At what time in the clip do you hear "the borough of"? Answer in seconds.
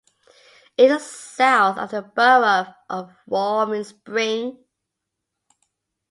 1.91-3.13